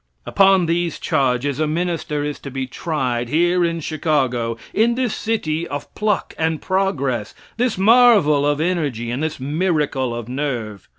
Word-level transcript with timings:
Upon 0.25 0.65
these 0.65 0.97
charges 0.97 1.59
a 1.59 1.67
minister 1.67 2.23
is 2.23 2.39
to 2.39 2.49
be 2.49 2.65
tried, 2.65 3.29
here 3.29 3.63
in 3.63 3.81
Chicago; 3.81 4.57
in 4.73 4.95
this 4.95 5.13
city 5.13 5.67
of 5.67 5.93
pluck 5.93 6.33
and 6.39 6.59
progress 6.59 7.35
this 7.57 7.77
marvel 7.77 8.43
of 8.43 8.59
energy, 8.59 9.11
and 9.11 9.21
this 9.21 9.39
miracle 9.39 10.15
of 10.15 10.27
nerve. 10.27 10.87